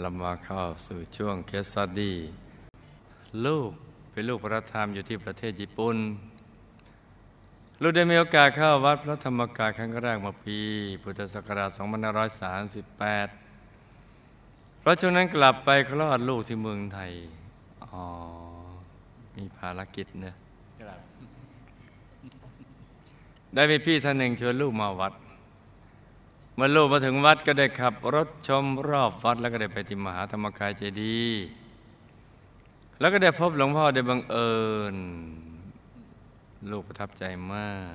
[0.00, 2.16] เรามาเข้าสู่ช่วงเคสสตดี้
[3.46, 3.70] ลูก
[4.10, 5.96] เป็นลูกพระธรรมอยู่ที่ประเทศญี่ปุ่น
[7.82, 10.58] ลูกได้มีโอกาสเข้าวัดพระธรรมกายครั้งแรกมาปี
[11.02, 11.80] พุทธศักราช2538
[14.80, 17.12] เพราะช่วงนั้นกลับไปคลอดลูกที่เมืองไทย
[17.84, 18.02] อ๋อ
[19.36, 20.34] มีภารกิจเนอะ
[23.54, 31.42] ได้มีพี่ท่านหนึ่งชวนลูกมาวัดเมื่อลูกมาถึงวัดก็ได้ขับรถชมรอบวัดแล้วก็ได้ไปที่มหาธรรมกายเจดีย์
[33.00, 34.54] แล้วก็ได้พบหลวงพ่อได้บังเอิ
[34.94, 34.96] ญ
[36.70, 37.94] ลูกประทับใจมาก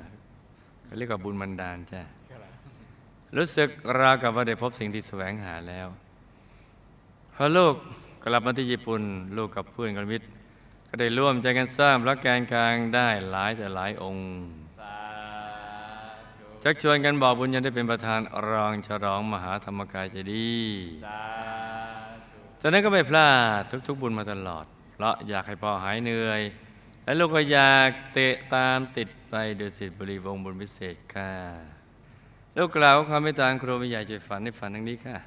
[0.83, 2.01] เขาเรียกว่าบุญบันดาลจ้ะ
[3.35, 3.69] รู้สึก
[3.99, 5.87] ราวกับว่าได้พบสิ่งที่แสวงหาแล้ว
[7.35, 7.73] พอลูก
[8.23, 9.01] กลับมาที่ญี่ปุ่น
[9.37, 10.27] ลูกกับเพื่อนกันมิตร
[10.87, 14.25] ก็ได้ร่วมใจกันสร้างพระแกนกลางได้หลายแต่หลายองค์
[16.67, 20.87] ชักชวนกันบอกบุญยังได้เป็นประธานรองฉลองมหาธรรมกายเจดีย์
[22.61, 26.41] จากนั้นก็ไม่พลาดทุก ๆ บุญมาตลอด เพราะอยากให้พ่อหายเหนื่อย
[27.03, 31.31] และลูกก็อยากเตะตามติดไปโดยสิทธิบริวงศ์บุญพิเศษค่ะ
[32.57, 35.17] ลูกกล่าวความไม่ต่างครูไม่ใหญ่ใจฝันในฝันทั้งนี้ค่ะ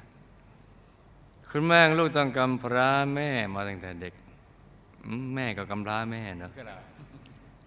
[1.49, 4.13] คุณแม่ลูกต้องกำพร้าแม่มาตั้งแต่เด็ก
[5.05, 6.51] อืมแม่ก็กำพร้าแม่เนาะ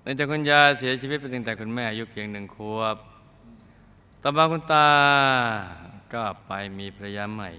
[0.02, 2.98] หลังจากคุณยายเสียชีวิตไปตั้งแต่คุณแม่อายุเพียงหนึ่งขวบ
[4.24, 4.88] ต่อมาคุณตา
[6.12, 7.50] ก็ไปมีภรรยาใหม่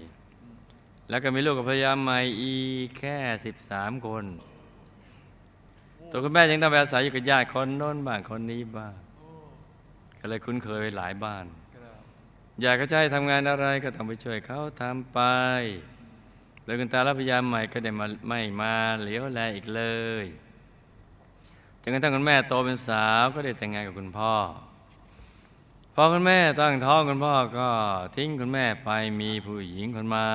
[1.08, 4.24] แล้วก็มีลูกกับภรรยาใหม่อีกแค่สิบสามคน
[6.10, 8.94] ตัวคุณแม่ยังต้องไปอาศัยอยู่กับญาติคนโน้นบ้างคนนี้บ้าง
[10.20, 11.44] ก็เลยคุ้นเคยไปหลายบ้าน
[12.60, 15.20] อยากก็จะให้ทำงานอะไรก็ต้องไปช่วยเขาทำไป
[16.64, 19.82] แล้วคุณตาและภรรยาใหม่ก็ได้มาไม่มาเหลียวแลอีกเล
[20.22, 20.24] ย
[21.82, 24.34] จนกระทั่งคุณแม่โตเป็นสาวก็ได้แต่งงานกับคุณพ่อ
[25.96, 27.68] พอคุณแม่ตั้งท้องคุณพ่อก็
[28.16, 28.90] ทิ้งคุณแม่ไป
[29.20, 30.30] มีผู้หญิงคนใหม่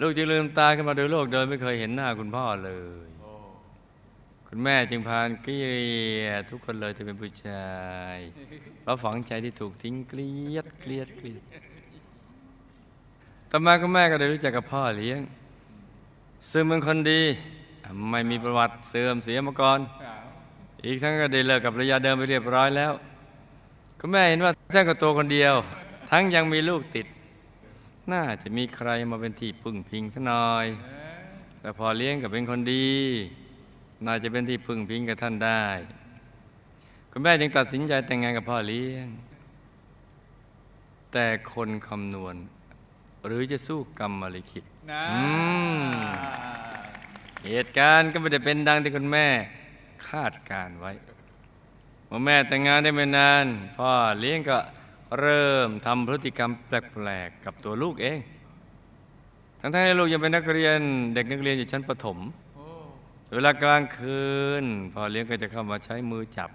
[0.00, 2.72] ลูกจึงลืมตาขึ้นมาดูโลกโดยไม่เคยเห็นหน้าคุณพ่อเล
[3.06, 3.08] ย
[4.48, 5.60] คุณแม่จึงพานเกลี
[6.22, 7.68] ยดทุกคนเลยจะเป็นผู้ชา
[8.16, 8.18] ย
[8.82, 11.42] เพราะฝังใจที่ถูกทิ้งเกลียดเกลียดเกลียด
[13.50, 15.20] ต่อมาคุณแม่ก็ได้รู้จักกับพ่อเลี้ยง
[16.50, 17.22] ซึ่งเป็นคนดี
[18.10, 19.80] ไม่มีประวัติเสื่อมเสียมาก่อน
[20.86, 22.92] อีกทั้งก็ได้เลิกกับภรรยาเดิมไปเรียบร้อยแล้ว
[24.00, 25.54] คุณแม่เห็นว่าท่านก็ตัวคนเดียว
[26.10, 27.06] ทั้งยังมีลูกติด
[28.12, 30.66] น่าจะมีใครมาเป็นที่พึ่งพิงสักหน่อย
[31.60, 32.88] แต่พอเลี้ยงก็เป็นคนดี
[34.06, 35.64] น่าจะเป็นที่พึ่งพิงกับท่านได้
[37.10, 39.06] คุณแม่จึงตัดสินใจแต่งงานกับพ่อเลี้ยง
[41.12, 42.34] แต่คนคำนวณ
[43.26, 44.64] หรือจะสู้กรรมมาลิขิต
[47.46, 49.28] เหตุการณ์ก็ไม่ได้เป็นดังที่คุณแม่
[50.08, 50.92] คาดการไว้
[52.06, 54.58] เมื่อแม่แต่งงานได้ไม่นาน พ่อเลี้ยงก็
[55.20, 58.18] เริ่มทำพฤติกรรมแปลกๆกับตัวลูกเอง
[59.60, 60.78] ทั้งๆที่ลูกยังเป็นนักเรียน
[61.14, 62.18] เด็กนักเรียนอยู่ชั้นประถม
[63.34, 64.24] เวลากลางคื
[64.62, 66.50] นพ่อเลี้ยงก็จะเข้ามาใช้มือจับ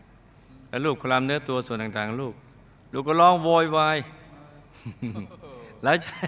[0.70, 2.34] แล้วลูกคลำเนื้อตัวส่วนต่าง ๆ ลูก
[2.94, 3.98] ลูกก็ร้องโวยวาย
[5.84, 6.20] แล้วใช้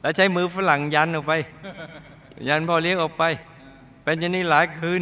[0.00, 1.32] แล้วใช้มือฝรั่งยันออกไป
[2.48, 3.24] ยันพ่อเลี้ยงออกไป
[4.06, 5.00] เป็นอย่างนี้หลายคืน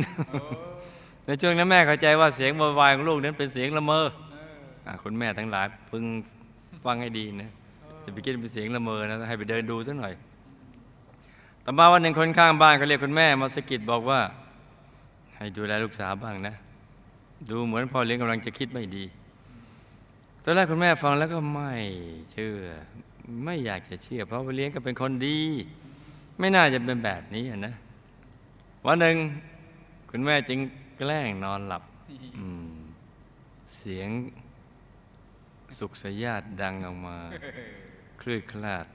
[1.26, 4.06] ในช่วงนั้นแม่เข้าใจว่าเสียงโวยวายของลูกนั้นเป็นเสียงละเมอ
[4.86, 6.04] อะคุณแม่ทั้งหลายพึง
[6.84, 7.50] ฟังให้ดีนะ
[8.04, 10.12] จะไปคิดว่าเป็นเสียงละเมอนะให้ไปเดินดูสักหน่อย
[11.64, 14.20] ต่อมาวันหนึ่งคนข้างบ้านก็เรียกคุณแม่มาสะกิดบอกว่า
[15.36, 16.54] ให้ดูแลลูกสาวบ้างนะ
[17.50, 19.04] ดูเหมือนพ่อเลี้ยงกำลังจะคิดไม่ดี
[20.42, 21.72] ตอนแรกคุณแม่ฟังแล้วก็ไม่
[22.32, 22.56] เชื่อ
[23.44, 25.38] ไม่อยากจะเชื่อ เพราะพ่อเลี้ยงก็เป็นคนดี
[26.38, 27.74] ไม่น่าจะเป็นแบบนี้อะนะ
[28.86, 29.16] วันหนึ่ง
[30.10, 30.60] คุณแม่จึง
[30.98, 31.82] แกล้งนอนหลับ
[32.38, 32.74] อืม
[33.76, 34.08] เสียง
[35.78, 37.16] สุขสยาดดังออกมา
[38.20, 38.86] คลื่นคลาด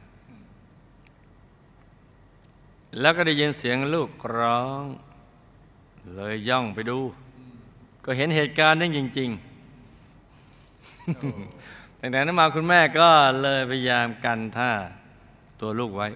[3.00, 4.84] แล้วก็ได้ยินเสียงลูกร้อง
[6.16, 7.00] เลยย่องไปดู
[8.06, 13.10] ก็เห็นเหตุการณ์นั้นจริงๆตั้งแต่นั้นมาคุณแม่ก็
[13.42, 14.72] เลยพยายามกันท่า
[15.60, 16.08] ตัวลูกไว้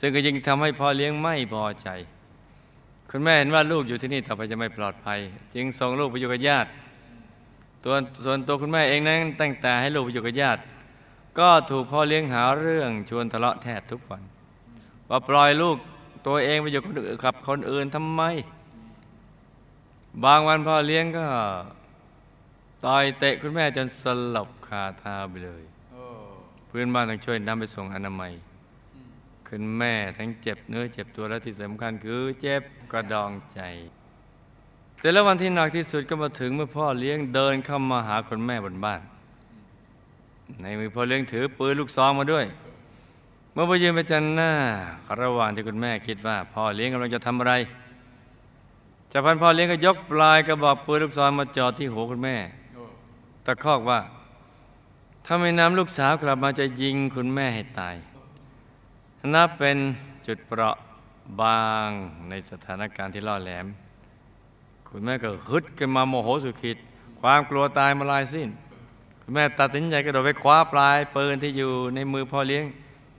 [0.00, 1.88] ซึ่งก็ยิ่งทำให้พ่อเลี้ยงไม่พอใจ
[3.10, 5.18] คุณแม่เห็นว่าลูกอยู่ที่นี่ต่อไปจะไม่ปลอดภัย
[5.54, 6.68] จึงส่งลูกไปอยู่กับญาติ
[7.84, 7.94] ตัว
[8.24, 10.60] ส่วนตัวคุณแม่เองนั้นตั้งแต่ให้ลูกไปอยู่กับญาติ
[11.38, 14.22] ก็ถูกพ่อเลี้ยงหาเรื่องชวนทะเลาะแทบทุกวัน
[15.08, 15.76] ว่าปล่อยลูก
[16.26, 18.22] ตัวเองไปอยู่กับคนอื่นกับคนอื่นทำไม
[20.24, 21.26] บางวันพ่อเลี้ยงก็
[22.84, 24.04] ต่อยเตะคุณแม่จนส
[24.34, 25.62] ลบคาเท้าไปเลย
[25.92, 26.04] โอ้
[26.66, 28.32] เพื่อนบ้านต้องช่วยนำไปส่งอนามัย
[29.48, 32.62] คุณแม่ทั้งเจ็บเนื้อเจ็บตัวและที่สำคัญคือเจ็บ
[32.92, 33.60] กระดองใจ
[35.00, 39.00] แต่แล้ววันที่หนักที่สุดก็มาถึงเมื่อพ่อเลี้ยงเดินเข้ามาหาคุณแม่บนบ้าน
[40.62, 42.46] ในมือพ่อเลี้ยงถือปืนลูกซองมาด้วย
[43.52, 44.52] เมื่อไปยืนไปจันหน้า
[45.20, 47.54] ระหว่างที่คุณแม่คิดว่า พ่อเลี้ยงกำลังจะทำอะไร
[49.12, 52.36] จากพันพ่อเลี้ยงก็ยกปลายกระบอกปืนลูกศรมาจ่อที่หัวคุณแม่
[53.44, 54.00] ตะคอกว่า
[55.24, 57.96] ถ้าไม่นำลูกสาวกลับมาจะยิงคุณแม่ให้ตาย
[59.34, 59.76] นับเป็น
[60.26, 60.76] จุดเปราะ
[61.40, 61.88] บาง
[62.28, 63.66] ในสถานการณ์ที่ล่อแหลม
[64.88, 66.76] คุณแม่ก็ฮึดกันมาโมโหสุดขีด
[67.20, 68.48] ความกลัวตายมาลายสิ้น
[69.22, 72.64] คุณแม่ตัดสินใจกระโดดไปคว้าปลายปืนที่อยู่ในมือพ่อเลี้ยง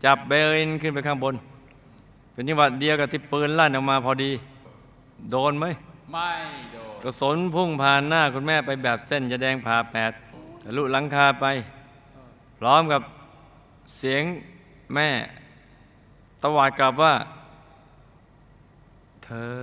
[0.04, 1.36] จับเบลนขึ้นไปข้างบน
[2.32, 4.32] เป็นจังหวะเดียวกับที่ปืนลั่นออกมาพอดี
[5.32, 5.66] โดนไหม
[6.12, 6.32] ไม่
[6.74, 10.12] โดนกระสนพุ่งผ่านหน้าคุณแม่ไปแบบเส้นจะแดงผ่าแปด
[10.64, 11.46] ทะลุหลังคาไป
[12.60, 13.02] พร้อมกับ
[13.98, 14.24] เสียง
[14.94, 15.10] แม่
[16.42, 19.56] ตวาดกลับว่าเธอ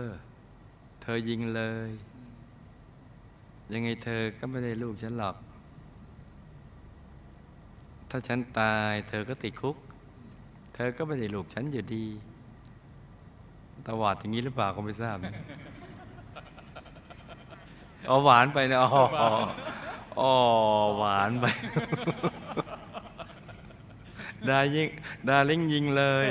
[1.03, 1.91] เธอยิงเลย
[3.73, 5.37] ยังไงเธอก็ไม่ได้ลูกฉันหรอก
[8.11, 9.77] ถ้าฉันตาย เธอก็ติดคุก
[10.75, 12.07] เธอก็ไม่ได้ลูกฉันอยู่ดี
[13.87, 15.17] ตวาดอย่างนี้หรือเปล่าก็ไม่ทราบ
[18.07, 19.03] เอาหวานไปนะอ๋อ
[20.21, 20.33] อ๋อ
[20.99, 21.47] หวานไป
[24.49, 24.89] ดายิง
[25.29, 26.27] ดาลิงยิงเลย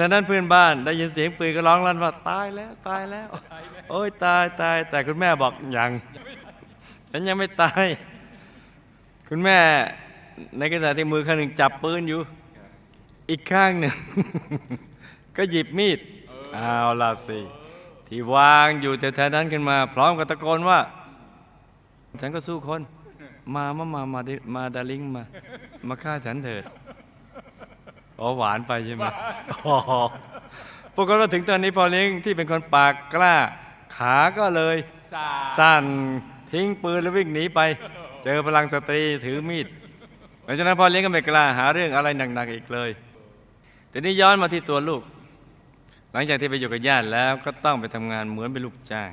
[0.00, 3.28] ณะนั้นเพื่อนบ้านได้ยินเสียงปืนก็ร้องลั่นว่าตายแล้วตายแล้ว
[3.90, 5.90] โอ้ยตายตายแต่คุณแม่บอกยัง
[7.10, 7.84] ฉันยังไม่ตาย
[9.28, 9.58] คุณแม่
[10.58, 12.20] ในขณะที่มือข้างหนึ่งจับปืนอยู่
[13.30, 13.94] อีกข้างหนึ่ง
[15.36, 15.98] ก็หยิบมีด
[16.54, 17.38] เอาล่ะสิ
[18.08, 20.80] ที่วางอยู่แถวๆนั้นขึ้นมา พร้อมกับตะโกนว่า
[22.20, 22.82] ฉันก็สู้คน
[23.54, 25.22] มามามามาดิมาดาลิงมา
[25.88, 26.64] มาฆ่าฉันเถิด
[28.20, 29.04] อ๋อหวานไปใช่ไหม
[29.66, 29.76] อ๋อ
[30.94, 33.34] ปรากฏว่าถึงตอนนี้พอเลี้ยงที่เป็นคนปากกล้า
[33.96, 34.76] ขาก็เลย
[35.12, 35.28] สา
[35.58, 35.84] สั่น
[36.52, 37.60] ทิ้งปืนแล้ววิ่งหนีไป
[38.24, 39.66] เจอพลังสตรีถือมีด
[40.44, 42.90] หลังจากนั้นพ่อเลี้ยงก็ไม่กล้าหาเรื่องอะไรหนักๆอีกเลย
[43.90, 45.02] แต่นี้ย้อนมาที่ตัวลูก
[46.12, 49.10] หลังจากที่ไปอยู่กับญาติแล้วก็ต้องไปทำงานเหมือนเป็นลูกจ้าง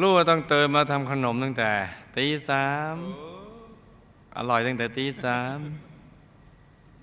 [0.00, 1.70] ลูกก็ต้องเติมมาทำขนมตั้งแต่
[2.16, 2.96] ตีสาม
[4.36, 5.58] อร่อยตั้งแต่ตีสาม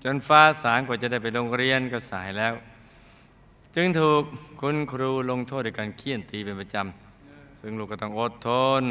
[0.04, 2.54] จนฟ้าสางกว่าจะได้ไปโรงเรียนก็สายแล้ว
[3.76, 4.22] จึงถูก
[4.60, 8.48] คุณครูลงโทษด้วยการเคี่ยนตีเป็นประจำ ซึ่งลูกก็ต้องอดท
[8.80, 8.82] น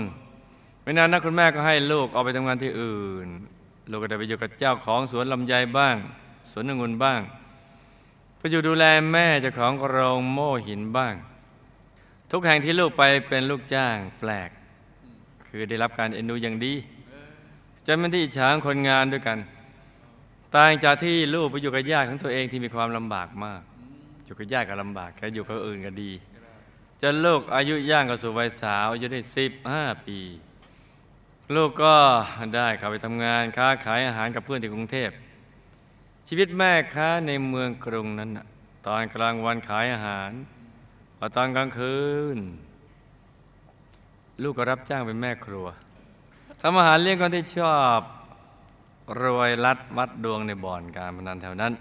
[0.81, 3.27] ไม่นานนะคุณแม่ก็ให้ลูกออกไปทำงานที่อื่น
[3.89, 5.95] ลูกก็ได้ไปอยู่กับเจ้าของสวนลำไยบ้าง
[6.51, 7.19] สวนองุ่นบ้าง
[8.37, 11.13] ไปอยู่ดูแลแม่เจ้าของโรงโม่หินบ้าง
[12.31, 14.49] ทุกแห่งที่ลูกไปเป็นลูกจ้างแปลก
[15.47, 16.73] คือได้รับการเอ็นดูอย่างดี
[17.85, 19.37] จนเป็นที่อิจฉางคนงานด้วยกัน
[20.55, 23.61] ต่างจากที่ลูกไปอยู่กับญาติของตัวเองที่มีความลำบากมาก
[24.25, 26.11] อยู่กับญาติก็ลำบากแค่อยู่กับอื่นก็ดี
[27.01, 30.19] จนลูกอายุย่างเข้าสู่วัยสาวอายุได้สิบห้าปี
[31.55, 31.95] ลูกก็
[32.55, 35.09] ได้เข้าไปทำงานค้าขายอาหารกับเพื่อนที่กรุงเทพ
[36.27, 38.29] ชีวิตแม่ค้าในเมืองกรุงนั้น
[38.87, 40.31] ตอนกลางวันขายอาหาร
[41.17, 41.99] พอตอนกลางคื
[42.35, 42.37] น
[44.41, 45.67] ลูกก็รับจ้างเป็นแม่ครัว
[46.61, 47.99] ทำอาหารเลี้ยงคนที่ชอบ
[49.21, 51.73] รวยรัดวัดดวงในบ่อนการพนันแถวนั้น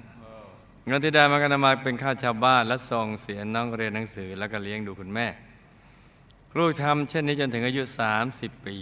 [0.86, 5.26] เงินที่ได้มาก็นำมาเป็นค่าชาวบ้านและส่งเสียน้องเรียนหนังสือแล้วก็เลี้ยงดูคุณแม่
[6.56, 7.82] ลูกทำเช่นนี้จนถึงอายุ
[8.24, 8.76] 30 ปี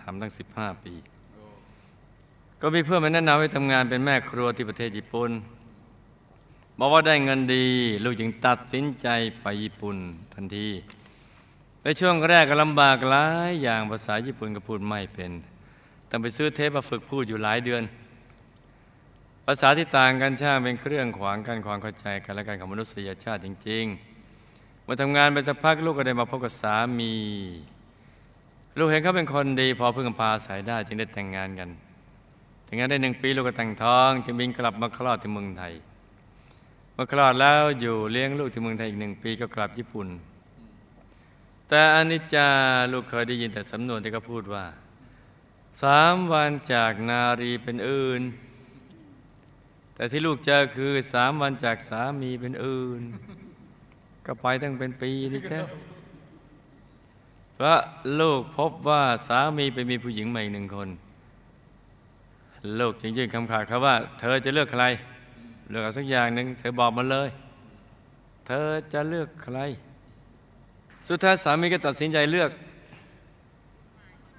[0.00, 0.94] ทำตั้ง 15 ปี
[2.60, 5.30] ก็มีเพื่อนมาแนะนำให้ทำงานเป็นแม่ครัวที่ประเทศญี่ปุ่น
[6.78, 7.66] บอกว่าได้เงินดี
[8.04, 9.08] ลูกจึงตัดสินใจ
[9.40, 9.96] ไปญี่ปุ่น
[10.34, 10.68] ทันที
[11.82, 15.32] ในช่วงแรกก็ลำบากหลายอย่างภาษาญี่ปุ่นก็พูดไม่เป็น
[16.10, 17.82] ต้องไปซื้อเทปมาฝึกพูดอยู่หลายเดือน
[19.46, 23.84] ภาษาที่ต่างกันช่างเป็นเครื่องขวางกันความเข้าใจกันและกันของมนุษยชาติจริง
[24.36, 27.14] ๆมื่อทำงานไปสักพักลูกก็ได้มาพบกับสามี
[28.78, 31.68] ลูกเห็นเขาเป็นคนดี พอพึ่งพาอาศัยได้จึงได้แต่งงานกัน
[32.64, 35.74] แต่งงานได้หนึ่งปีลูกก็แต่งท้องจึงบินกลับมาคลอดที่เมืองไทย
[37.00, 40.08] มื่อคลอดแล้วอยู่เลี้ยงลูกที่เมืองไทยอีกหนึ่งปีก็กลับญี่ปุ่น
[41.68, 42.48] แต่อนิจจา
[42.92, 44.64] ลูกเคยได้ยินแต่สำนวนที่เขาพูดว่า
[45.82, 48.22] สามวันจากนารีเป็นอื่น
[49.94, 53.02] แต่ที่ลูกเจอคือสามวันจากสามีเป็นอื่น
[54.26, 55.60] ก็ไปตั้งเป็นปีนี่ใช่
[57.54, 57.78] เพราะ
[58.20, 60.88] ลูกพบว่าสามีไปมีผู้หญิงใหม่อีกหนึ่งคน
[62.78, 64.84] ลูกจึงยื่นคำขาดเขาว่า เธอจะเลือกใคร
[65.70, 67.28] เลือกสักอย่างหนึ่งเธอบอกมาเลย
[68.46, 69.58] เธอจะเลือกใคร
[71.08, 72.50] สุดท้ายสามีก็ตัดสินใจเลือก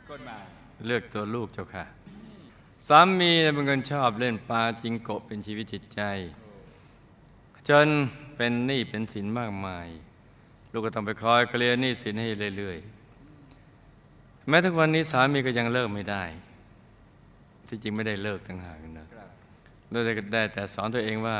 [0.09, 0.48] กฎหมาย
[0.85, 1.85] เลือกตัวลูกเจ้าค่ะ
[2.87, 6.01] สามีเป็นคนชอบเล่นปลาจิงโกะเป็นชีวิตจิตใจ
[7.69, 7.87] จน
[8.35, 9.87] เป็นหนี้เป็นสินมากมาย
[10.71, 16.23] ลูกก็ต้องไปคอยเคลียร์หนี้สินให้เรื่อยๆ แม้ทุกวันนี้สามีก็ยังเลิกไม่ได้
[17.67, 19.07] ที่จริงไม่ได้เลิกต่างหากนะ
[19.91, 21.39] โดยได้แต่สอนตัวเองว่า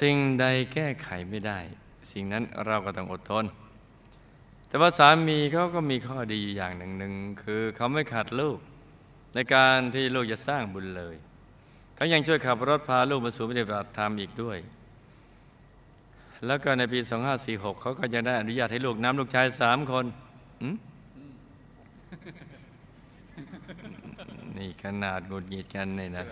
[0.00, 1.58] สิ่งใดแก้ไขไม่ได้
[2.10, 3.44] สิ่งนั้นเราก็ต้องอดทน
[4.74, 8.58] แต่ว่าสามีเขาก็มีข้อดีอยู่อย่างหนึ่งหนึ่งคือเขาไม่ขาดลูก
[9.34, 11.16] ในการที่ลูกจะสร้างบุญเลย
[11.96, 14.58] เขายังช่วยขับรถพาลูกมาสู่ปฏิบัติธรรมอีกด้วย
[16.46, 16.98] แล้วก็ในปี
[17.40, 20.06] 2546 เขาก็ยังได้อนุญาตให้ลูกน้ำลูกชายสามคน
[24.56, 26.26] นี่ขนาดหงุดหงิดกันเนี่ยนะ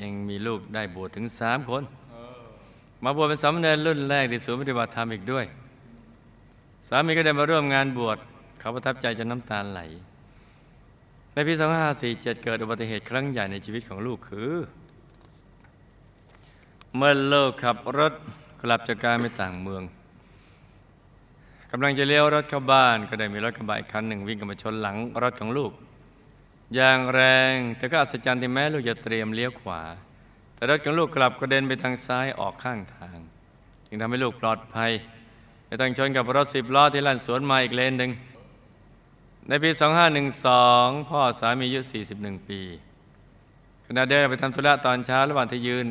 [0.00, 1.82] ยังมีลูกได้บวชถึงสามคน
[3.04, 8.18] มาบวชเป็นสามเณรรุ่นแรกที่ศูนย์ปฏิบัติธรรมอีกด้วยามีก็ได้มาร่วมงานบวช
[8.58, 9.80] เขาประทับใจจนน้ำตาไหล
[11.34, 11.54] ในปี
[11.98, 14.52] 2547 เกิดอุบัติเหตุครั้งใหญ่ในชีวิตของลูกคือ
[16.96, 18.12] เมื่อลูกขับรถ
[18.62, 19.82] กลับจากการไปต่างเมือง
[21.70, 25.72] กำลังจะเลี้ยวรถเข้าบ้าน ก็ได้มีรถกระบะอีกคันหนึ่งวิ่งกันมาชนหลังรถของลูก
[26.74, 27.22] อย่างแร
[27.52, 29.80] งแต่ก็อัศจรรย์ที่แม้ลูกจะเตรียมเลี้ยวขวา
[30.54, 33.18] แต่รถของลูกกลับกระเด็นไปทางซ้ายออกข้างทาง
[33.86, 34.90] จึงทำให้ลูกปลอดภัย
[35.72, 38.10] ไม่ต้องชนกับรถสิบล้อที่ลั่นสวนมาอีกเลนหนึ่ง
[39.48, 39.70] ในปี
[40.44, 41.80] 2512 พ่อสามีอายุ
[42.14, 42.60] 41 ปี
[43.86, 45.86] ขณะเดินไปทำธุระตอนเช้าระหว่างที่ยืน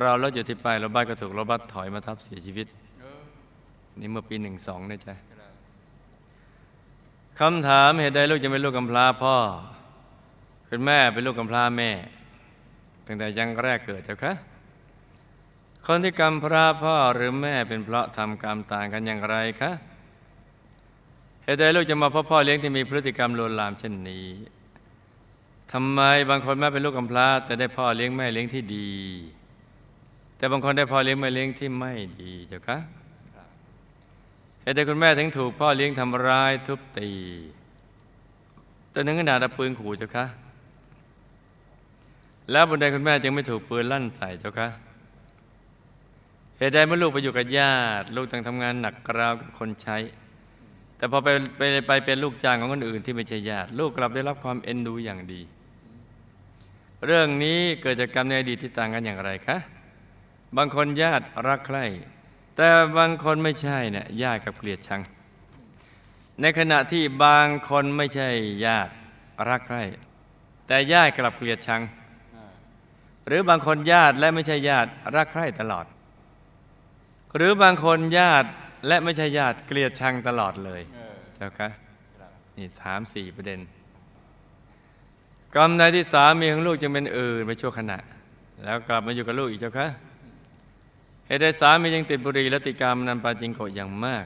[0.00, 2.66] เรารถอยู่ที่ป้ายรถบ้านก็ถูกรถบัสถอยมาทับเสียชีวิต
[4.00, 5.14] นี่เมื่อปี 12นะจ๊ะ
[7.40, 9.36] คำถามเหตุใดลูกจะเป็นลูกกำพร้าพ่อ
[10.68, 11.90] คุณแม่เป็นลูกกำพร้าแม่
[13.06, 14.34] ตั้งแต่ยังแรกเกิดเจ้าคะ
[15.86, 19.70] คนที่กำพร้าพ่อหรือแม่เป็นเพราะทำกรรมต่างกันอย่างไรคะ
[21.44, 24.28] เหตุใดลูกจะมาพบพ่อเลี้ยงที่มีพฤติกรรมลวนลามเช่นนี้
[25.72, 28.90] ทำไมบางคนแม่เป็นลูกกำพร้าแต่ได้พ่อเลี้ยงแม่เลี้ยงที่ดี
[30.36, 32.78] แต่บางคนได้พ่อเลี้ยงแม่เลี้ยงที่ไม่ดีเจ้าคะ
[34.62, 37.10] เหตุใดคุณแม่ถึงถูกพ่อเลี้ยงทำร้ายทุบตี
[38.94, 40.26] จนถึงขนาดเอาปืนขู่เจ้าคะ
[42.50, 44.68] แล้วบนใดคุณแม่จึงไม่ถูกปืนลั่นใส่เจ้าคะ
[46.60, 49.96] เหตุใดเมื่อลูกไปอยู่กับญาติ ลูกต้องทำงานหนักกราวกับคนใช้
[50.96, 55.40] แต่พอไปไปไปเป็นลูกจ้างของคนอื่นที่ไม่ใช่ญาติ ลูกกลับได้รับความเอ็นดูอย่างดี
[57.06, 59.56] เรื่องนี้เกิดจากกรรมในอดีตที่ต่างกันอย่างไรคะ
[60.56, 61.84] บางคนญาติรักใคร่
[62.56, 65.00] แต่บางคนไม่ใช่เนี่ยญาติกับเกลียดชัง
[66.40, 68.28] ในขณะที่บางคนไม่ใช่
[68.66, 68.92] ญาติ
[69.48, 69.82] รักใคร่
[70.66, 71.82] แต่ญาติกลับเกลียดชัง
[73.26, 75.86] หรือบางคนญาติและไม่ใช่ญาติรักใคร่ตลอด
[77.36, 78.48] หรือบางคนญาติ
[78.86, 81.68] และไม่ใช่ญาติเกลียดชังตลอดเลยเออเจ้าคะ
[82.56, 83.60] นี่สามสี่ประเด็น
[85.54, 87.98] กรรมใดที่สามีของลูกจึงเป็นอื่นไปชั่วขณะ
[88.64, 89.88] แล้วกลับมาอยู่กับลูกอีกเจ้าคะ
[91.26, 94.24] เหตุใดสามียังติดบุหรี่และติดกรรมนันปาจิงโกะอย่างมาก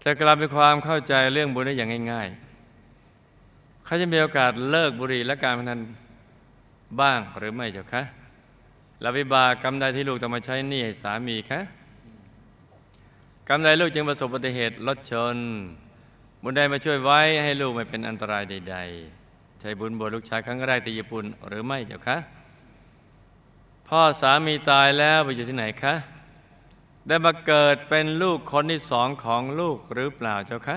[0.00, 5.80] แต่กลับมีความเข้าใจเรื่องบุญได้อย่างง่ายๆเขาจะมีโอกาสเลิกบุหรี่และการพนัน
[7.00, 8.02] บ้างหรือไม่เจ้าคะ
[9.00, 11.60] และวิบากกรรมใดที่ลูกต้องมาใช้หนี้ให้สามีคะ
[13.48, 15.36] กรรมใดลูกจึงประสบอุบัติเหตุรถชน
[16.42, 18.76] บุญใดมาช่วยไว้ให้ลูกไม่เป็นอันตรายใด
[19.18, 22.18] ๆ ใช้บุญบวชลูกชายครั้งแรกที่ญี่ปุ่นหรือไม่เจ้าคะ
[23.88, 25.94] พ่อสามีตายแล้วไปอยู่ที่ไหนคะ
[27.06, 30.76] ได้มาเกิดเป็นลูกคนที่สองของลูกหรือเปล่าเจ้าคะ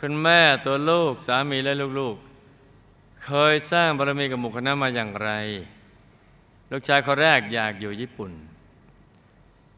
[0.00, 5.30] คุณแม่ตัวลูกสามีและลูกๆ เคยสร้างบารมีกับหมู่คณะมาอย่างไร
[6.72, 8.32] ลูกชายคนแรกอยากอยู่ญี่ปุ่น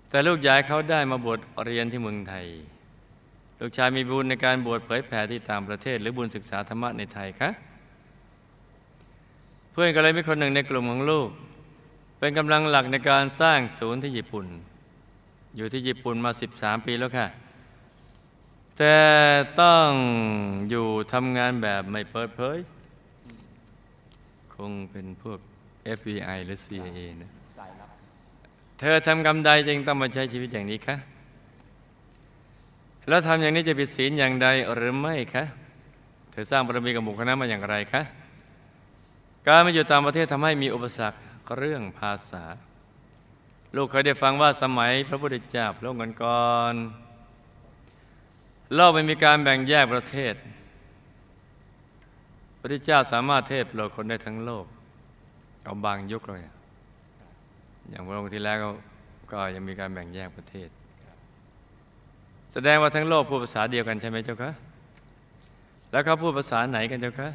[0.08, 2.46] แต่ลูกยายเขาได้มาบวชเรียนที่เมืองไทย
[3.60, 7.50] ลูกชายมีบุญในการบวชเผยแผ่ที่ต่างประเทศ หรือบุญศึกษาธรรมะในไทยคะ
[9.72, 11.28] เพื่อนก็เลยมีคนหนึ่งในกลุ่มของลูก
[12.18, 14.46] เป็นกำลังหลักในการสร้างศูนย์ที่ญี่ปุ่น
[15.56, 17.26] อยู่ที่ญี่ปุ่นมา 13 ปีแล้วค่ะ
[18.78, 18.96] แต่
[19.60, 19.88] ต้อง
[20.70, 22.58] อยู่ทำงานแบบไม่เปิดเผย
[24.54, 25.40] คงเป็นพวก
[25.98, 27.90] FBI หรือ CIA นะสายลับ
[28.78, 30.96] เธอทำกรรมใดจึงต้องมาใช้ชีวิตอย่างนี้คะ
[33.08, 35.44] แล้วทำอย่างนี้จะผิดศีลอย่างใดหรือไม่คะ
[36.30, 38.02] เธอสร้างบารมีกับหมู่คณะมาอย่างไรคะ
[39.46, 42.44] การมาอยู่ต่างประเทศทำให้มีอุปสรรคเรื่องภาษา
[43.76, 50.34] ลูกเคยได้ฟังว่าสมัยพระพุทธเจ้าพระองค์ก่อนๆโลกไม่มีการแบ่งแยกประเทศ
[52.58, 54.66] พระพุทธเจ้าสามารถเทศโปรดคนได้ทั้งโลก
[55.64, 56.54] เอาบางยุคเลยอะ
[57.90, 58.66] อย่างพระองค์ที่แล้วก
[59.32, 60.68] ก็ยังมีการแบ่งแยกประเทศ
[62.52, 64.50] แสดงว่าทั้งโลกพูดภาษาเดียวกันใช่ไหมเจ้าคะ
[65.90, 67.28] แล้วเขาพูดภาษาไหนกันเจ้าคะ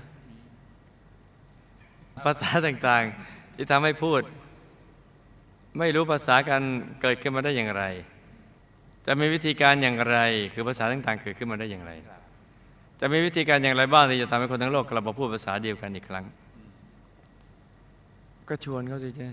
[2.25, 4.21] ภาษาต่างๆ ที่ทำให้พูด
[5.77, 6.61] ไม่รู้ภาษากัน
[7.01, 7.83] เกิดขึ้นมาได้อย่างไร
[9.05, 10.17] จะมีวิธีการอย่างไร
[10.53, 11.91] คือภาษาต่างๆเกิดขึ้นมาได้อย่างไร
[12.99, 16.25] จะมีวิธีการอย่างไรบ้างที่จะทำให้คนทั้งโลกกลับมาพูดภาษาเดียวกันอีกครั้ง
[18.49, 19.29] ก็ชวนเขาสิเจ้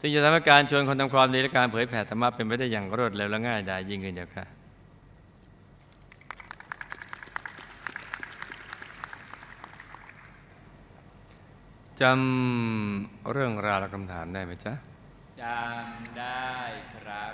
[0.00, 4.44] สิ่งจะทำให้การชวนคนทำความดีและการเผยแผ่ธรรมะเป็นไปได้อย่างรวดเร็วและง่ายดายยิ่งขึ้นเจ้าค่ะ
[12.00, 14.72] จำเรื่องราวและคำถามได้ไหมจ๊ะ
[15.42, 16.48] จำได้
[16.94, 17.32] ครับ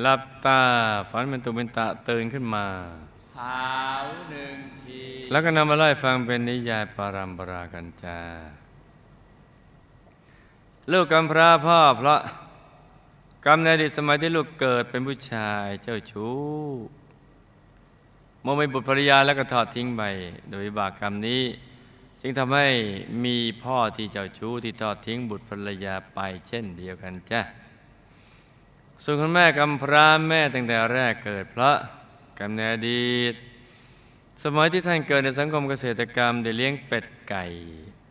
[0.00, 0.60] หลับตา
[1.10, 2.66] ฝันเป็นตุเป็นตะตื่นขึ้นมา
[3.38, 3.64] หา
[4.04, 8.18] วหนึ่งที แล้วก็นำมาไล่ฟังเป็นนิยายปารัมปรากันจ้า
[10.92, 12.20] ลูกกำพร้าพ่อเพราะ
[13.46, 16.36] กรรมในอดีตสมัยที่ลูกเกิดเป็นผู้ชายเจ้าชู้
[18.42, 20.02] เมื่อไม่บุตรภรรยาแล้วก็ทอดทิ้งไป
[20.50, 21.42] โดยบากกรรมนี้
[22.20, 22.66] จึงทำให้
[23.24, 27.40] มีพ่อที่เจ้าชู้ที่ทอดทิ้งบุตรภรรยาไปเช่นเดียวกันจ้ะ
[29.02, 31.76] ส่วนคุณแม่กำพร้าแม่ตั้งแต่แรกเกิดเพราะ
[32.38, 33.34] กรรมในอดีต
[34.42, 37.44] สมัยที่ท่านเกิดในสังคมเกษตรกรรมได้เลี้ยงเป็ดไก่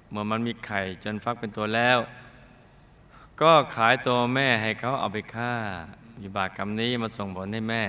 [0.09, 1.99] เมื่อมันมีไข่จนฟักเป็นตัวแล้ว
[3.41, 5.53] ก็ขายตัวแม่ให้เขาเอาไปฆ่า
[6.21, 7.83] วิบากกรรมนี้มาส่งผลให้แม่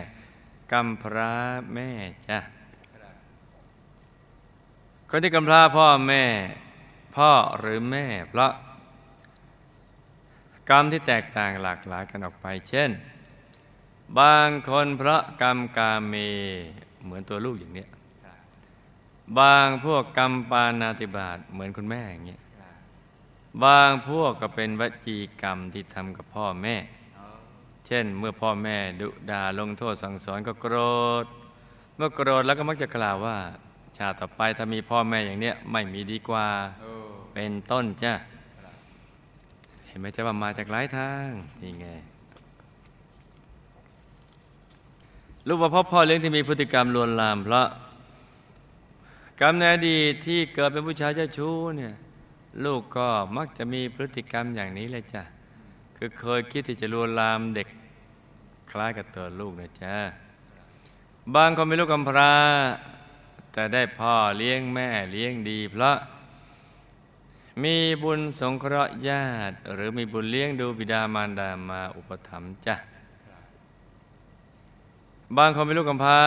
[0.72, 1.32] กำพร้า
[1.74, 1.90] แม่
[2.28, 2.38] จ้ะ
[5.10, 6.24] คนที่กำพร้าพ่อแม่
[7.16, 8.52] พ่อหรือแม่ เพราะ
[10.70, 12.90] กรรมที่แตกต่างหลากหลายกันออกไป เช่น
[14.18, 16.14] บางคนเพราะกรรมกาเม
[17.04, 17.88] เหมือนตัวลูกอย่างเนี้ย
[19.38, 22.40] บางพวกกรรมปานาติบาตเหมือนคุณแม่อย่างเงี้ย
[23.64, 26.76] บางพวกก็เป็นวจีกรรมที่ทำกับพ่อแม่
[27.86, 30.76] เช่นเมื่อพ่อแม่ดุด่าลงโทษสั่งสอนก็โกร
[31.24, 31.26] ธ
[31.96, 33.36] เมื่อโกรธแล้วก็มักจะกล่าวว่า
[33.96, 36.46] ชาติต่อไปถ้ามีพ่อแม่อย่างเนี้ยไม่มีดีกว่า
[37.32, 38.12] เป็นต้นจ้ะ
[39.86, 41.28] เห็นไหมจ๊ะว่ามาจากหลายทาง
[41.62, 41.86] นี่ไง
[45.46, 47.68] ลูกว่าพ่อพ่อเลี้ยงที่มีพฤติกรรมลวนลามเพราะ
[49.40, 51.94] กรรมในอดีตที่เกิดเป็นผู้ชายเจ้าชู้เนี่ย
[52.64, 55.22] ลูกก็มักจะมีพฤติกรรมอย่างนี้เลยจ้ะ
[55.96, 57.68] คือเคยคิดที่จะลวนลามเด็ก
[58.70, 59.94] คล้ายกับตัวลูกนะจ๊ะ
[61.34, 62.32] บางคนเป็นลูกกำพร้า
[63.52, 65.96] แต่ได้พ่อเลี้ยงแม่เลี้ยงดี เพราะ
[67.62, 72.76] มีบุญสงเคราะห์ญาติ หรือมีบุญเลี้ยงดูบิดามารดามาอุปถัมภ์จ้ะ
[75.36, 76.20] บางคนเป็นลูกกำพร้า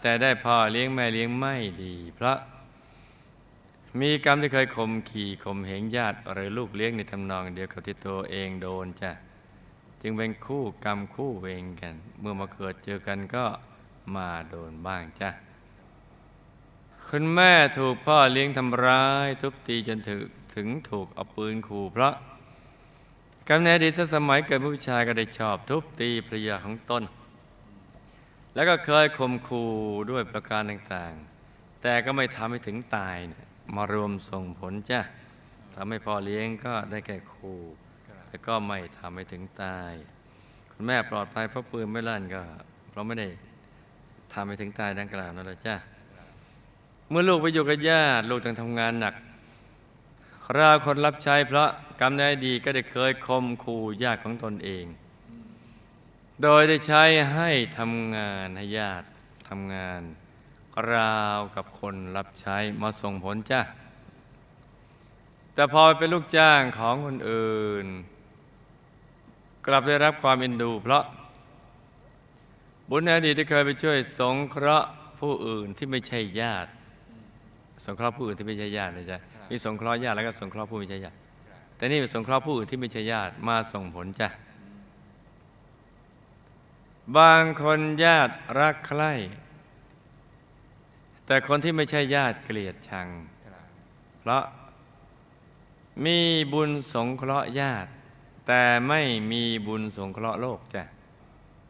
[0.00, 2.38] แต่ได้พ่อเลี้ยงแม่เลี้ยงไม่ดี เพราะ
[4.00, 9.12] มีกรรมที่เคยข่มขี่ข่มเหงญาติหรือลูกเลี้ยงในทำนองเดียวกับที่ตัวเองโดนจ้ะ
[10.02, 13.44] จึงเป็นคู่กรรมคู่เวรกัน เมื่อมาเกิดเจอกันก็
[14.16, 15.30] มาโดนบ้างจ้ะ
[17.08, 20.20] คุณแม่ถูกพ่อเลี้ยงทำร้าย ทุบตีจนถึง
[20.54, 22.14] ถึงถูกเอาปืนขู่เพราะ
[23.48, 27.02] กำเนิดอดีตสมัยเกิดผู้ชายก็ได้ชอบทุบตีภรรยาของตน
[28.54, 29.70] แล้วก็เคยข่มขู่
[30.10, 33.46] ด้วยประการต่างๆ แต่ก็ไม่ทำให้ถึงตายเนี่ย
[33.76, 35.00] มารวมส่งผลจ้ะ
[35.74, 37.60] ทำให้พ่อเลี้ยงก็ได้แก่ขู่
[38.08, 39.92] ครับแต่ก็ไม่ทำให้ถึงตาย
[40.72, 42.42] คุณแม่ปลอดภัยเพราะปืนไม่ลั่นก็
[42.90, 43.28] เพราะไม่ได้
[44.32, 45.76] ทำให้ถึงตายดังกล่าวนั่นแหละจ้ะ
[47.08, 49.14] เมื่อลูกไปอยู่กับญาติลูกต้องทำงานหนัก
[50.46, 51.68] คราวคนรับใช้เพราะ
[52.00, 54.84] กรรมในอดีตก็ได้เคยคมขู่ญาติของตนเอง
[56.42, 57.02] โดยได้ใช้
[57.34, 59.06] ให้ทำงานให้ญาติ
[59.48, 60.02] ทำงาน
[60.92, 63.60] ราวกับคนรับใช้มาส่งผลจ้ะ
[65.54, 67.86] แต่พอเป็นลูกจ้างของคนอื่น
[69.66, 71.04] กลับได้รับความเอ็นดู เพราะ
[72.88, 74.88] บุญในอดีตที่เคยไปช่วยสงเคราะห์
[75.20, 76.70] ผู้อื่นที่ไม่ใช่ญาติ
[77.84, 81.16] สงเคราะห์ผู้อื่นที่ไม่ใช่ญาตินะจ๊ะครับมีสงเคราะห์ญาติแล้วก็สงเคราะห์ผู้ไม่ใช่ญาติ
[81.48, 84.28] ครับแต่นี่เป็นสงเคราะห์ผู้อื่นที่ไม่ใช่ญาติมาส่งผลจ้ะ
[87.16, 89.12] บางคนญาติรักใคร่
[91.26, 93.08] แต่คนที่ไม่ใช่ญาติเกลียดชัง
[94.20, 94.44] เพราะ
[96.04, 96.18] มี
[96.52, 97.90] บุญสงเคราะห์ญาติ
[98.46, 99.00] แต่ไม่
[99.32, 100.82] มีบุญสงเคราะห์โลกจ้ะ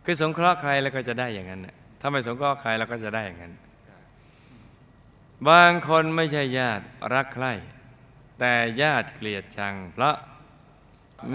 [0.04, 1.60] คือสงเคราะห์ใครแล้วก็จะได้อย่างนั้น
[2.00, 3.52] ถ้าไม่สงเคราะห์ใครเราก็จะได้อย่างนั้น
[5.48, 6.84] บางคนไม่ใช่ญาติ
[7.14, 7.52] รักใคร่
[8.38, 10.16] แต่ญาติเกลียดชัง เพราะ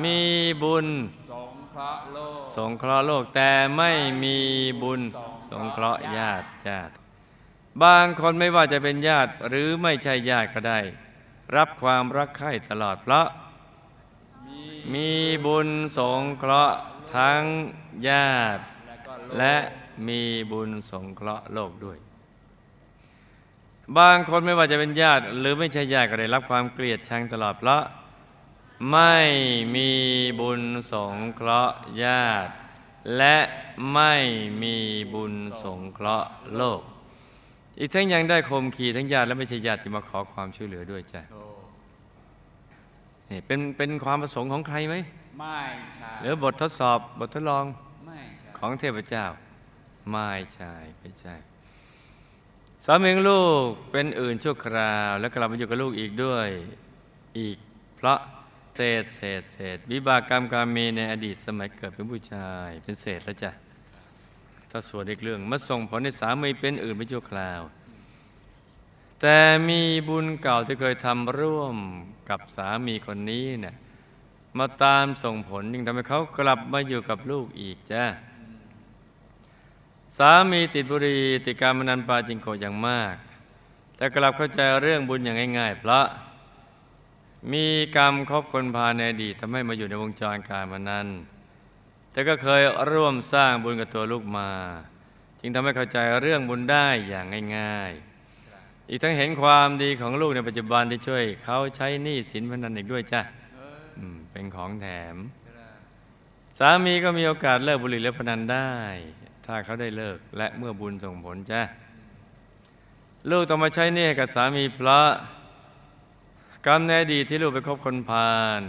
[0.03, 0.21] มี
[0.63, 0.87] บุญ
[1.31, 3.91] สงเคราะห์โลกสงเคราะห์โลกแต่ไม่
[4.23, 4.37] มี
[4.81, 5.01] บุญ
[5.51, 6.93] สงเคราะห์ญาติญาติ
[7.83, 10.79] บางคนไม่ว่าจะเป็นญาติหรือไม่ใช่ญาติก็ได้
[11.55, 13.27] รับความรักใคร่ตลอดเพราะ
[14.93, 15.11] มี
[15.45, 16.77] บุญสงเคราะห์
[17.15, 17.43] ทั้ง
[18.09, 18.63] ญาติ
[19.37, 19.55] และ
[20.07, 21.97] มีบุญสงเคราะห์โลกด้วย
[23.97, 27.83] บางคนไม่ว่าจะเป็นญาติ หรือไม่ใช่ญาติก็ได้รับความเกลียดชังตลอดเพราะ
[28.91, 29.17] ไม่
[29.75, 29.91] มี
[30.39, 30.61] บุญ
[30.91, 32.51] สงเคราะห์ญาติ
[33.17, 33.37] และ
[33.93, 34.13] ไม่
[34.61, 34.75] มี
[35.13, 36.81] บุญสงเคราะห์โลก
[37.79, 41.43] อีกทั้งยังได้ข่มขีทั้งญาติและไม่ใช่ญาติที่มาขอความช่วยเหลือด้วยจ้ะโอ้
[43.29, 44.95] นี่เป็นเป็นความประสงค์ของใครไหม
[45.39, 45.59] ไม่
[45.95, 47.65] ใช่หรือบททดสอบบททดลอง
[48.05, 49.25] ไม่ใช่ของเทพเจ้า
[50.11, 51.35] ไม่ใช่ไม่ใช่
[52.85, 56.49] สามีของลูกเป็นอื่นชั่วคราว แล้วกลับมาอยู่กับลูกอีกด้วย
[57.39, 57.57] อีก
[57.95, 58.19] เพราะ
[58.75, 63.51] เศษเศษเศษวิบากกรรมการมีในอดีตสมัยเกิดเป็นผู้ชาย เป็นเศษแล้วจ้ะ
[64.71, 67.61] ถ้าส่วนอีกเรื่องมาส่งผลให้สามีเป็นอื่นไม่ชั่วคราว
[69.21, 69.37] แต่
[69.69, 71.75] มีบุญเก่าที่เคยทำร่วม
[72.29, 73.75] กับสามีคนนี้เนี่ย
[74.57, 78.03] มาตามส่งผลจึงทำให้เขากลับมาอยู่กับลูกอีกจ้ะ
[80.17, 83.15] สามีติดบุรีติดการมนันปาจิงโกอย่างมาก
[83.95, 86.05] แต่กลับเข้าใจเรื่องบุญอย่างง่าย ๆ เพราะ
[87.51, 91.07] มีกรรมครอบคนพาในอดีตทำให้มาอยู่ในวงจรการมนั้น
[92.17, 94.51] แต่ก็เคยร่วมสร้างบุญกับตัวลูกมา
[95.39, 97.25] จึงทำให้เข้าใจเรื่องบุญได้อย่าง
[97.57, 97.91] ง่าย
[98.41, 103.21] ๆ อีกทั้งเห็นความดีของลูกในปัจจุบันที่ช่วยเขาใช้หนี้สินพนันอีกด้วยจ้ะ
[104.31, 105.15] เป็นของแถม
[106.59, 108.71] สามีก็มีโอกาสเลิกบุหรี่และพนันได้
[109.45, 111.61] ถ้าเขาได้เลิกและเมื่อบุญส่งผลจ้ะ
[113.29, 115.09] ลูกต้องมาใช้หนี้กับสามีเพราะ
[116.65, 118.63] กรรมในอดีตที่ลูกไปคบคนพาล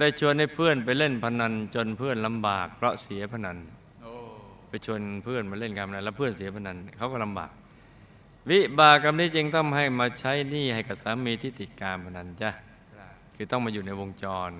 [0.00, 3.56] ได้ชวนให้เพื่อนไปเล่นพนันจนเพื่อนลำบาก เพราะเสียพนัน
[4.02, 4.12] โอ้
[4.68, 7.50] ไปชวนเพื่อนมาเล่นการพนันแล้วเพื่อนเสียพนันเขาก็ลำบาก
[8.50, 12.50] วิบากกรรมนี้จึงต้องให้มาใช้หนี้ให้กับสามีที่ติดการพนันจ้ะ
[12.96, 14.50] ครับคือต้องมาอยู่ในวงจร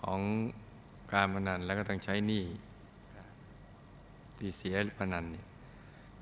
[0.00, 0.20] ของ
[1.12, 2.44] การพนันแล้วก็ต้องใช้หนี้
[4.38, 5.46] ที่เสียพนันเนี่ย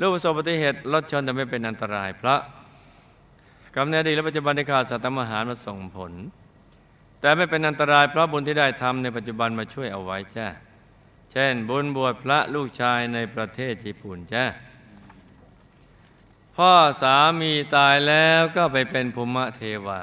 [0.00, 2.40] ลูกประสบอุบัติเหตุรถชนแต่ไม่เป็นอันตราย เพราะ
[3.74, 6.12] กรรมในอดีตและปัจจุบันในข่าวสัตว์อาหารมาส่งผล
[7.24, 10.46] แต่ไม่เป็นอันตรายเพราะบุญที่ได้ทำในปัจจุบันมาช่วยเอาไว้จ้า
[11.30, 14.44] เช่น บุญบวชพระลูกชายในประเทศญี่ปุ่นจ้า
[16.56, 20.02] พ่อสามีตายแล้วก็ไปเป็นภูมิเทวา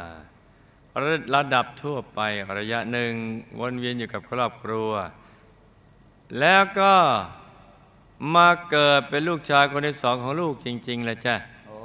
[1.36, 2.20] ระดับทั่วไป
[2.58, 3.14] ระยะหนึ่ง
[3.60, 4.92] วนเวียนอยู่กับครอบครัว
[6.40, 6.94] แล้วก็
[8.36, 11.36] มาเกิดเป็นลูกชายคนที่สองของลูกจริงๆแหละจ้ะ
[11.68, 11.78] โอ้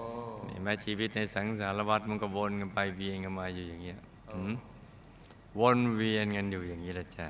[0.49, 4.55] นี่แม้ชีวิตในสังสารวัฏมันก็วนกันไปเวียนกันมาอยู่อย่างเงี้ยโอ้อืม
[5.61, 7.27] วนเวียนกันอยู่อย่างนี้แหละจ้ะ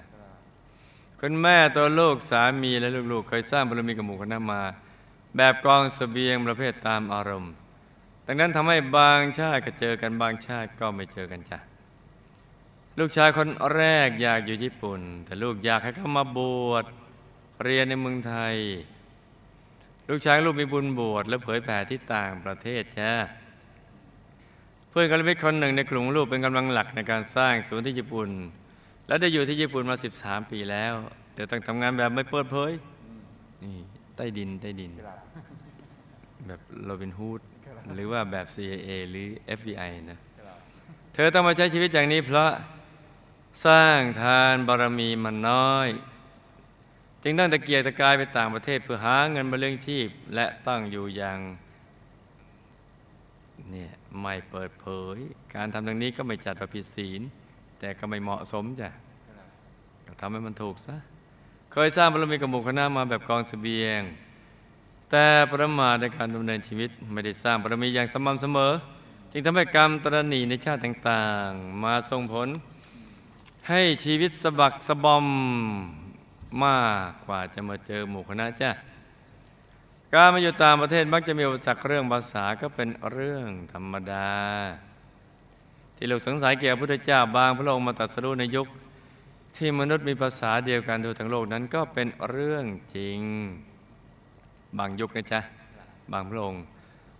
[1.20, 4.62] คุณแม่ตัวลูกสามีและลูกๆ เคยสร้างบารมีกับหมู่คณะมา
[5.36, 7.52] แบบกองเสบียงประเภทตามอารมณ์
[8.26, 11.58] ดังนั้นทำให้บางชาติก็เจอกันบางชาติก็ไม่เจอกันจ้ะ
[12.98, 16.84] ลูกชายคนแรกอยากอยู่ญี่ปุ่น แต่ลูกอยากให้เขามาบวช
[17.64, 18.56] เรียนในเมืองไทย
[20.08, 23.12] ลูกชายลูกมีบุญบวชและเผยแผ่ที่ต่างประเทศจ้า
[24.98, 28.28] พื่อนกัลยาณมิตรคนหนึ่งในกลุ่มลูกเป็นกำลังหลักในการสร้างศูนย์ที่ญี่ปุ่น
[29.08, 30.94] และได้อยู่ที่ญี่ปุ่นมา 13 ปีแล้ว
[31.34, 32.72] แต่ต้องทำงานแบบไม่เปิดเผย
[33.62, 33.76] นี่
[34.16, 34.90] ใต้ดินใต้ดิน
[36.46, 37.40] แบบโรบินฮูด
[37.94, 39.26] หรือว่าแบบ CIA หรือ
[39.58, 40.18] FBI นะ
[41.14, 42.50] เธอต้องมาใช้ชีวิตอย่างนี้เพราะ
[43.66, 45.88] สร้างทานบารมีมันน้อย
[47.22, 51.38] จึงต้องตะเกียกตะกายไปต่างประเทศเพื่อหาเงินมาเลี้ยงชีพ และตั้งอยู่อย่าง
[53.72, 55.16] เนี่ย ไม่เปิดเผย
[55.54, 57.22] การทำดังนี้ก็ไม่จัดประผิดศีล
[57.78, 58.90] แต่ก็ไม่เหมาะสมจ้ะ
[60.06, 60.96] ก็ทำให้มันถูกซะ
[61.72, 64.00] เคยสร้างบารมีกับหมู่คณะมาแบบกองเสบียง
[65.10, 68.72] แต่ประมาทในการดำเนินชีวิตไม่ได้สร้างบารมีอย่างสม่ำเสมอ
[69.32, 72.48] จึงทำให้กรรมตรณีในชาติต่างๆ มาส่งผล
[73.68, 75.26] ให้ชีวิตสะบักสะบอม
[76.62, 78.70] มากกว่าจะมาเจอหมู่คณะจ้ะ
[80.14, 84.30] การมาอยู่ต่างประเทศมักจะมีอุปสรรคเรื่องภาษาก็เป็นเรื่องธรรมดา
[85.96, 88.66] ที่เราสงสัยเกี่ยวกับพระพุทธเจ้าบางพระองค์มาตรัสรู้ในยุค
[89.56, 92.64] ที่มนุษย์มีภาษาเดียวกันทั่วทั้งโลกนั้นก็เป็นเรื่อง
[92.96, 93.20] จริง
[94.78, 95.40] บางยุคนะจ๊ะ
[96.12, 96.62] บางพระองค์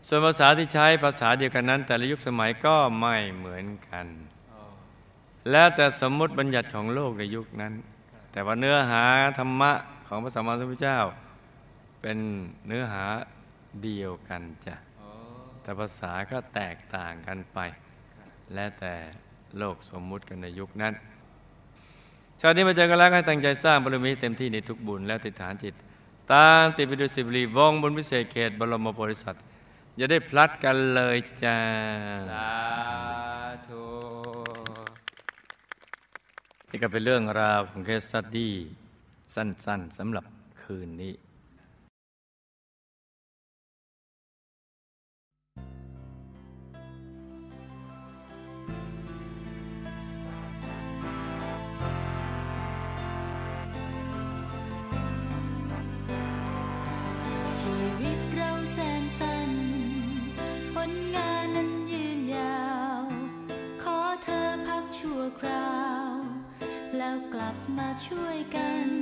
[0.09, 4.07] ส่วนภาษาที่ใช้ภาษาเดียวกันนั้น แต่ละยุคสมัยก็ไม่เหมือนกัน
[5.51, 7.73] แล้วแต่สมมติบัญญัติของโลกในยุคนั้น
[8.33, 9.05] แต่ว่าเนื้อหา
[9.39, 9.73] ธรรมะ
[10.09, 11.01] ของพระสัมมาสัมพุทธเจ้า
[12.09, 12.23] เป็น
[12.67, 13.05] เนื้อหา
[13.85, 15.09] เดียวกันจ้ะโอ้
[15.63, 17.59] แต่ภาษาก็แตกต่างกันไป
[18.55, 18.95] และแต่
[19.59, 20.95] โลกสมมุติกันในยุคนั้น
[22.41, 25.75] ชาตินี้มาเจอกันแล้วให้ตั้งใจสร้างบารมีให้เต็มที่ในทุกบุญและติดฐานจิต
[26.33, 29.45] ตามติดไปดูสิบรีวงบุญพิเศษเขตบรมโพธิสัตว์
[29.97, 31.59] อย่าได้พลัดกันเลยจ้า
[32.31, 32.51] สา
[33.67, 33.85] ธุ
[36.71, 38.55] นี่ก็เป็นเรื่องราวของเคสสตดี้
[39.35, 40.25] สั้นๆสำหรับ
[40.65, 41.15] คืนนี้
[65.39, 65.77] ครา
[66.11, 66.15] ว
[66.97, 68.96] แล้วกลับมาช่วยกัน